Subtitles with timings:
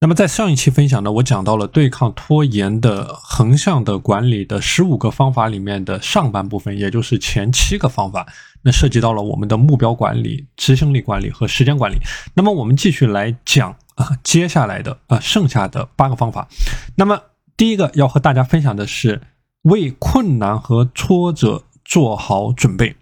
[0.00, 8.24] 那么在上一期分享呢，我讲到了对抗拖延的横向的管理的十五个方法里面的上半部分，也就是前七个方法，
[8.62, 11.96] 那涉及到了我们的目标管理、执行力管理和时间管理。
[12.34, 16.46] 那么我们继续来讲啊，接下来的啊剩下的八个方法。
[16.94, 17.20] 那么
[17.56, 19.20] 第一个要和大家分享的是
[19.62, 22.94] 为困难和挫折做好准备。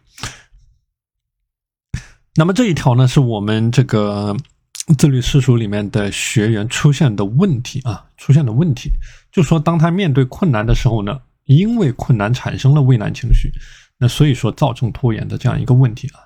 [2.36, 4.34] 那么这一条呢，是我们这个。
[4.94, 8.90] 自律私塾里面的学员出现的问题啊，出现的问题，
[9.32, 13.50] 就说当他面对困难的时候呢，因为困难产生了畏难情绪，
[13.98, 16.20] 那所以说造成拖延的这样一个问题啊。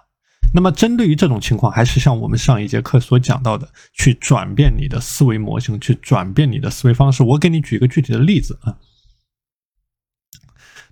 [0.53, 7.23] 那么针对于这种情况，还是像我们上一节课所讲到的，去转变你的思维模型，去转变你的思维方式。
[7.23, 8.77] 我给你举一个具体的例子啊。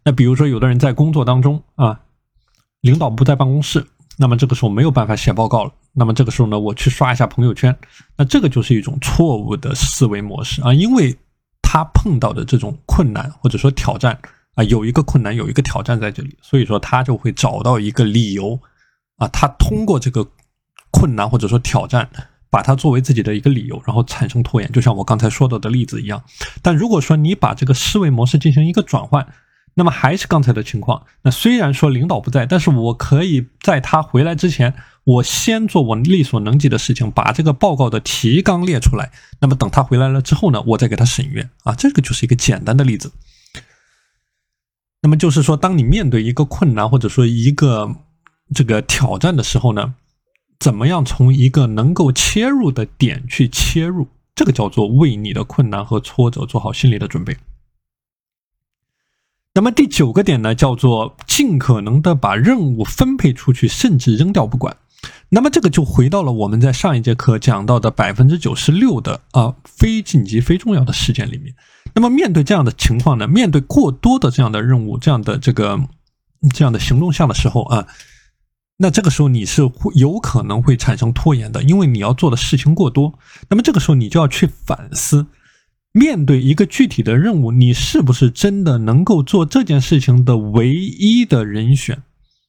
[0.04, 2.00] 那比如说，有的人在工作当中啊，
[2.80, 3.84] 领导不在办公室。
[4.16, 5.72] 那么这个时候没有办法写报告了。
[5.92, 7.76] 那么这个时候呢，我去刷一下朋友圈，
[8.16, 11.16] 那这个就是一种错误的思维模式啊，因为
[11.62, 14.18] 他碰到的这种困难或者说挑战
[14.54, 18.60] 啊，有一个困难有一个挑战在这里，所以说他就会找到一个理由
[19.16, 20.26] 啊，他通过这个
[20.90, 22.08] 困难或者说挑战，
[22.48, 26.22] 把它作为自己的一个理由，然后产生拖延，就像我刚才说到的例子一样。
[26.62, 29.26] 但如果说你把这个思维模式进行一个转换，
[29.74, 31.04] 那么还是刚才的情况。
[31.22, 34.74] 那虽然说领导不在，但是我可以在他回来之前，
[35.08, 39.10] 我先做我力所能及的事情，把这个报告的提纲列出来。
[39.40, 41.74] 那么等他回来了之后呢，我再给他审阅啊。
[41.74, 43.10] 这个就是一个简单的例子。
[45.00, 47.96] 那么就是说，当你面对一个困难或者说一个
[48.54, 49.94] 这个挑战的时候呢，
[50.60, 54.08] 怎么样从一个能够切入的点去切入？
[54.34, 57.34] 这个叫做为你的困难和挫折做好心理的准备。
[59.54, 64.76] 那么第九个点呢，叫做尽可能的把任务分配出去，甚至扔掉不管。
[65.28, 71.54] 那么这个就回到了我们在上一节课讲到的百分之九十六的啊非紧急、非重要的事件里面。
[71.94, 75.78] 那么面对这样的情况呢，面对过多的这样的任务、这样的这个
[76.54, 77.86] 这样的行动项的时候啊，
[78.78, 83.18] 那这个时候你是会有可能会产生拖延的，因为你要做的事情过多。
[83.48, 85.26] 那么这个时候你就要去反思。
[85.92, 92.02] 面对一个具体的任务，你是不是真的能够做这件事情的唯一的人选？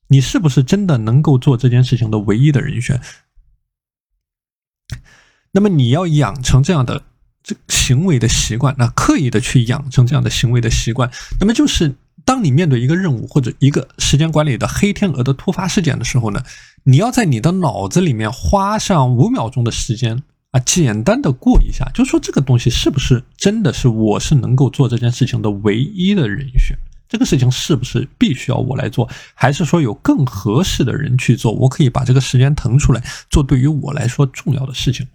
[0.10, 3.00] 你是不是真的能够做这件事情的唯一的人选？
[5.52, 7.02] 那么你要养成这样的
[7.42, 11.10] 这行为的习惯，那刻意的去养成这样的行为的习惯，
[11.40, 16.44] 那么就是当你面对一个任务或者一个时间管理的黑天鹅的突发事件的时候呢，
[16.84, 20.22] 你要在你的脑子里面花上五秒钟的时间。
[20.52, 26.76] 啊，简单的过一下，就说这个东西是不是真的是我是能够做这件事情的唯一的人选？
[27.10, 31.52] 这个事情是不是必须要我来做，还是说有更合适的人去做？
[31.52, 35.06] 我可以把这个时间腾出来做对于我来说重要的事情。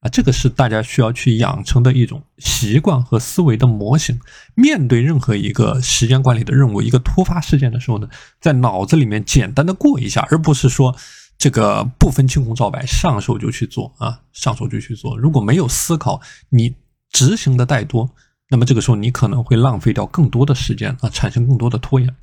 [0.00, 4.20] 啊，这个是大家需要去养成的一种习惯和思维的模型。
[4.54, 8.08] 面对任何一个时间管理的任务、一个突发事件的时候呢，
[8.40, 10.94] 在脑子里面简单的过一下，而不是说。
[11.40, 15.16] 这个不分青红皂白，上手就去做啊，上手就去做。
[15.16, 16.74] 如果没有思考，你
[17.12, 18.10] 执行的太多，
[18.50, 22.14] 那么这个时候你可能会浪费掉更多的时间啊，产生更多的拖延。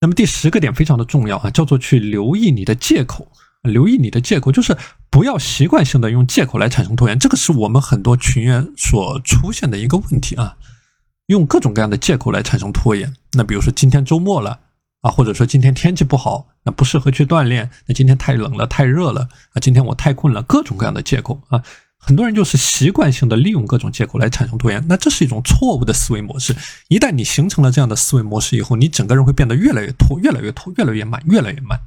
[0.00, 3.32] 那么第十个点非常的重要啊，叫做去留意你的借口，
[3.62, 4.76] 留意你的借口，就是
[5.10, 7.18] 不要习惯性的用借口来产生拖延。
[7.18, 10.56] 这个是我们很多群员所出现的一个问题啊，
[11.26, 13.14] 用各种各样的借口来产生拖延。
[13.32, 14.60] 那比如说今天周末了。
[15.04, 17.68] 啊，或者说今天天气不好，那不适合去锻炼。
[17.86, 19.60] 那今天太冷了，太热了啊！
[19.60, 21.62] 今天我太困了，各种各样的借口啊，
[22.06, 24.84] 很多人就是习惯性的利用各种借口来产生拖延。
[24.86, 26.54] 那这是一种错误的思维模式。
[26.88, 31.80] 一旦你形成了这样的思维模式以后，你整个人会变得越来越拖，越来越拖，越来越慢，越来越慢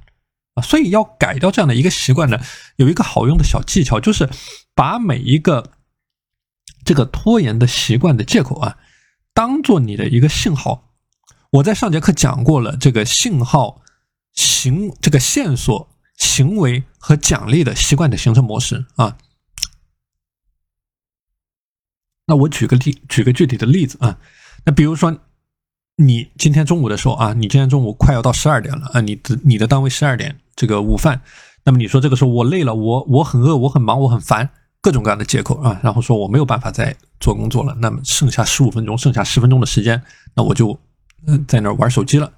[0.55, 0.63] 啊！
[0.63, 2.39] 所以要改掉这样的一个习惯呢，
[2.77, 4.27] 有一个好用的小技巧，就是
[4.73, 5.71] 把每一个
[6.83, 8.77] 这个拖延的习惯的借口啊，
[9.35, 10.91] 当做你的一个信号。
[11.51, 13.81] 我在上节课讲过了，这个信号、
[14.33, 19.15] 行这个线索、行为和奖励的习惯的形成模式啊。
[22.27, 24.17] 那我举个例，举个具体的例子啊。
[24.65, 25.17] 那比如说，
[25.95, 31.21] 你今天中午的时候啊，你今天中午快要到十二点了啊，你的你的单位十二点这个午饭，
[31.63, 34.47] 那么你说这个时候我累了，我我很饿，我很忙，我很烦，
[34.81, 37.75] 各种各样的借口啊，然后说我没有办法再做工作了。
[37.79, 40.01] 那么剩下十五分钟，剩下十分钟的时间，
[40.35, 40.79] 那我就。
[41.25, 42.31] 嗯，在那玩手机了，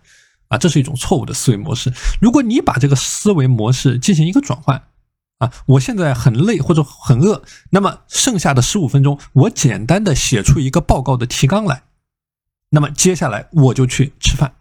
[0.48, 1.92] 啊，这是一种错误的思维模式。
[2.22, 4.82] 如果你把这个思维模式进行一个转换，
[5.40, 7.42] 啊，我现在很累或者很饿，
[7.72, 11.84] 那么剩下的十五分钟，我简单的写出一个报告的提纲来，
[12.72, 14.54] 那么接下来我就去吃饭，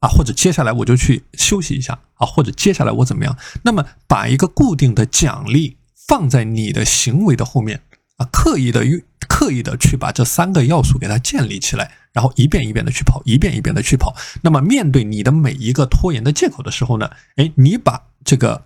[0.00, 3.36] 啊，或者接下来我就去休息一下，啊，或者接下来我怎么样？
[3.62, 7.80] 那么把一个固定的奖励放在你的行为的后面，
[8.18, 8.84] 啊，刻意的
[9.26, 14.14] 刻意的去把这三个要素给它建立起来，然后一遍一遍的去跑，一遍一遍的去跑。
[14.42, 18.62] 那么面对你的每一个拖延的借口的时候呢，哎，你把这个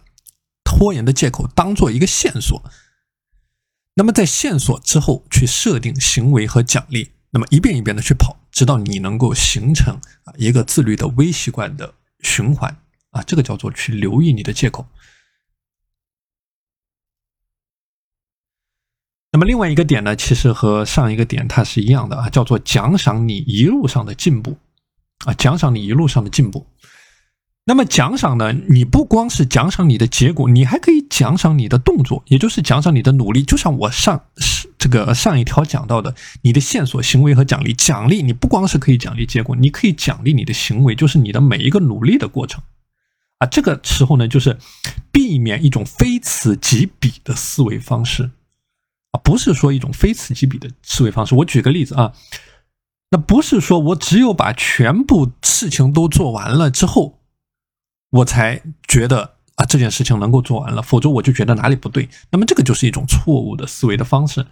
[0.70, 2.62] 拖延的借口当做一个线索，
[3.94, 12.80] 那么在线索之后去设定行为和奖励，那么一遍一遍的去跑，直到你能够形成啊一个自律的微习惯的循环
[13.10, 14.86] 啊，这个叫做去留意你的借口。
[19.32, 24.56] 那么另外一个点呢，其实和上一个点它是一样的啊，叫做奖赏你一路上的进步，
[25.24, 26.64] 啊，奖赏你一路上的进步。
[27.70, 33.44] 那么奖赏呢，你不光是奖赏你的结果，你还可以奖赏你的动作，也就是奖赏你的努力。
[33.44, 36.12] 就像我上是这个上一条讲到的，
[36.42, 37.72] 你的线索、行为和奖励。
[37.72, 42.60] 奖励你不光是可以奖励结果，你可以奖励你的行为，就是你的每一个努力的过程。
[43.38, 44.58] 啊，这个时候呢，就是
[45.12, 48.32] 避免一种非此即彼的思维方式。
[49.12, 51.36] 啊，不是说一种非此即彼的思维方式。
[51.36, 52.14] 我举个例子啊，
[53.12, 57.19] 那不是说我只有把全部事情都做完了之后，
[58.10, 62.08] 我才觉得啊这件事情能够做完了，否则我就觉得哪里不对。
[62.30, 64.46] 那么这个就是一种错误的思维的方式。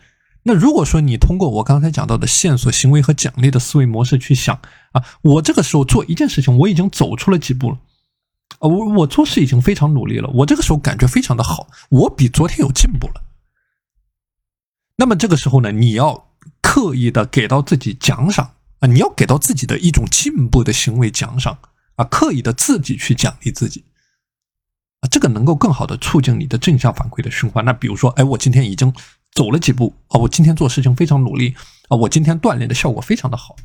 [0.44, 4.58] 那如果说你通过我刚才讲到的线索、行为和奖励的思维模式去想
[4.92, 7.78] 啊，我这个时候做一件事情，我已经走出了几步了，
[8.60, 13.24] 啊，我我做事已经非常努力了，我这个时候感觉非常的好，我比昨天有进步了。
[14.96, 16.30] 那么这个时候呢，你要
[16.62, 21.58] 刻意的给到自己奖赏啊，你要给到自己的一种进步的行为奖赏
[21.98, 23.84] 啊，刻意的自己去奖励自己
[25.00, 27.64] 啊，这个能够更好的促进你的正向反馈的循环。
[27.64, 28.92] 那比如说，哎，我今天已经
[29.32, 31.54] 走了几步啊，我今天做事情非常努力
[31.88, 33.56] 啊，我今天锻炼的效果非常的好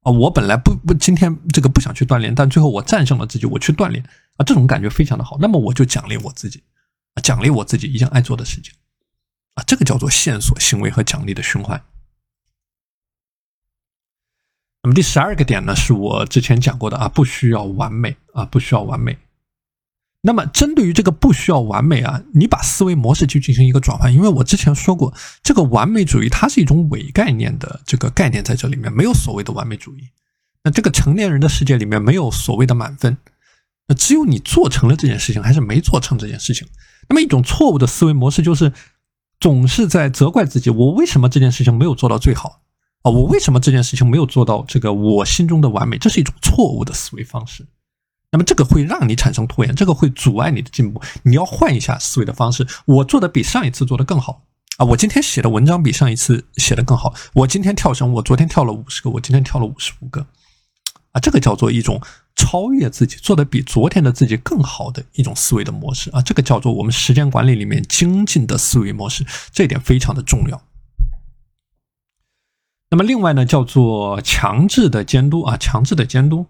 [0.00, 4.02] 啊，我本来不不今天这个不想去锻炼，但最后我战胜了自己，我去锻炼
[4.36, 5.36] 啊，这种感觉非常的好。
[5.38, 6.62] 那么我就奖励我自己
[7.14, 8.72] 啊，奖励我自己一件爱做的事情。
[9.54, 11.78] 啊，这个叫做线索行为和奖励的循环。
[14.82, 19.16] 那么第十二个点呢，是我之前讲过的啊，不需要完美啊，不需要完美。
[20.22, 30.08] 那么针对于这个不需要完美啊，你把思维模式去进行一个转换，因为我之前说过，这个完美主义它是一种伪概念的这个概念在这里面，没有所谓的完美主义。
[30.64, 33.16] 那这个成年人的世界里面没有所谓的满分，
[33.86, 36.66] 那只有你做成了这件事情，还是没做成这件事情。
[37.08, 38.72] 那么一种错误的思维模式就是。
[39.40, 42.61] 总是在责怪自己，我为什么这件事情没有做到最好
[43.02, 43.10] 啊？
[43.10, 45.98] 我为什么这件事情没有做到这个我心中的完美？
[45.98, 47.66] 这是一种错误的思维方式。
[48.30, 51.02] 那么这个会让你产生拖延，这个会阻碍你的进步。
[51.24, 54.42] 你要换一下思维的方式，我做的比上一次做的更好
[54.78, 54.86] 啊！
[54.86, 57.14] 我今天写的文章比上一次写的更好。
[57.34, 60.26] 我今天跳绳，我昨天跳了五十个，我今天跳了五十五个
[61.12, 61.20] 啊！
[61.20, 62.00] 这个叫做一种。
[62.34, 69.22] 超越自己，做的比昨天的自己更好的一种思维的模式啊，这个叫做我们时间管理里面精进的思维模式，
[69.52, 70.62] 这一点非常的重要。
[72.92, 76.46] 那么另外呢，叫做强制的监督啊，强制的监督。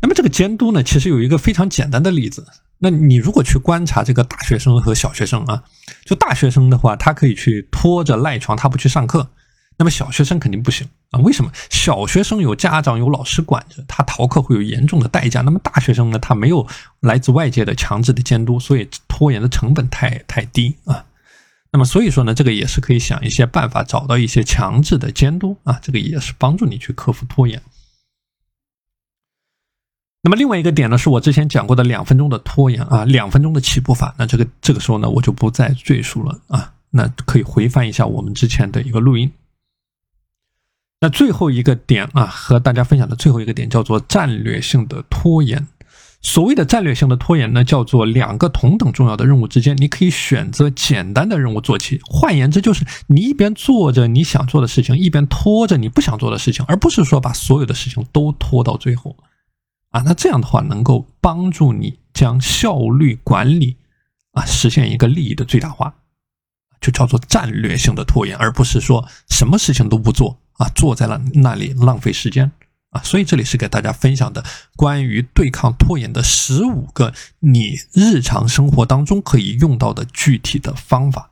[0.00, 2.46] 那么这个监督呢，其实有一个非常简单的例子。
[2.78, 5.64] 那你如果去观察这个大学生和小学生啊，
[6.04, 9.30] 就大学生的话，他可以去拖着赖床，他不去上课。
[9.78, 11.18] 那么小学生肯定不行啊？
[11.22, 11.50] 为什么？
[11.70, 15.40] 小学生有家长有老师管着，他逃课会有严重的代价。
[15.40, 16.20] 那么大学生呢？
[16.20, 16.64] 他没有
[17.00, 21.04] 来自外界的强制的监督，所以拖延的成本太太低啊。
[21.72, 27.62] 那么所以说呢，这个也是可以想一些办法，找到一些强制的监督啊，这个也是帮助你去克服拖延。
[30.22, 34.14] 那么另外一个点呢，是我之前讲过的两分钟的拖延啊，两分钟的起步法。
[34.18, 36.74] 那这个这个时候呢，我就不再赘述了啊。
[36.90, 39.32] 那可以回翻一下我们之前的一个录音。
[41.00, 45.68] 那最后一个点啊，和大家分享的最后一个点叫做战略性的拖延。
[46.22, 51.98] 所谓的战略性的拖延呢，叫做两个同等重要的任务之间，你可以选择简单的任务做起。
[52.04, 59.16] 换言之，就是你一边做着你想做的事情，一边拖着你不想做的事情，而不是说把所有的事情都拖到最后
[59.90, 60.02] 啊。
[60.02, 63.76] 那这样的话，能够帮助你将效率管理
[64.32, 65.94] 啊实现一个利益的最大化，
[66.82, 70.38] 就叫做战略性的拖延，而不是说什么事情都不做。
[70.58, 72.52] 啊，坐在了那里浪费时间
[72.90, 73.02] 啊！
[73.02, 74.44] 所以这里是给大家分享的
[74.76, 81.30] 关于对抗拖延的十五个你日常生活当中可以用到的具体的方法。